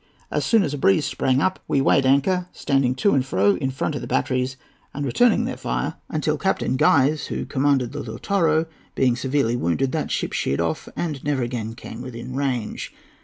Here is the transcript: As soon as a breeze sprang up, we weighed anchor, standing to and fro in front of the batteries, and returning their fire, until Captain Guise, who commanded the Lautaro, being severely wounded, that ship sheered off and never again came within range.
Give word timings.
As 0.31 0.43
soon 0.43 0.63
as 0.63 0.73
a 0.73 0.79
breeze 0.79 1.05
sprang 1.05 1.41
up, 1.43 1.59
we 1.67 1.79
weighed 1.79 2.07
anchor, 2.07 2.47
standing 2.53 2.95
to 2.95 3.13
and 3.13 3.23
fro 3.23 3.53
in 3.57 3.69
front 3.69 3.93
of 3.93 4.01
the 4.01 4.07
batteries, 4.07 4.57
and 4.95 5.05
returning 5.05 5.45
their 5.45 5.55
fire, 5.57 5.93
until 6.09 6.39
Captain 6.39 6.75
Guise, 6.75 7.27
who 7.27 7.45
commanded 7.45 7.91
the 7.91 8.01
Lautaro, 8.01 8.65
being 8.95 9.15
severely 9.15 9.55
wounded, 9.55 9.91
that 9.91 10.09
ship 10.09 10.33
sheered 10.33 10.59
off 10.59 10.89
and 10.95 11.23
never 11.23 11.43
again 11.43 11.75
came 11.75 12.01
within 12.01 12.35
range. 12.35 12.91